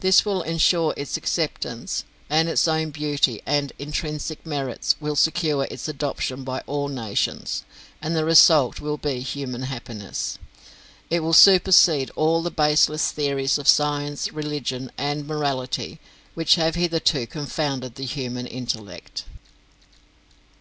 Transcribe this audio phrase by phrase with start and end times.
[0.00, 5.86] This will ensure its acceptance and its own beauty and intrinsic merits will secure its
[5.86, 7.62] adoption by all nations,
[8.00, 10.36] and the result will be human happiness.
[11.10, 16.00] It will supersede all the baseless theories of science, religion, and morality
[16.34, 19.26] which have hitherto confounded the human intellect.